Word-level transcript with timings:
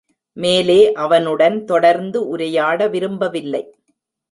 மேலே 0.37 0.93
அவனுடன் 0.93 1.65
தொடர்ந்து 1.65 2.27
உரையாட 2.27 2.87
விரும்பவில்லை. 2.87 3.63